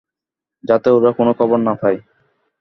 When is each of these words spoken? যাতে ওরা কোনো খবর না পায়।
যাতে 0.63 0.87
ওরা 0.91 1.11
কোনো 1.17 1.31
খবর 1.39 1.59
না 1.67 1.73
পায়। 1.81 1.99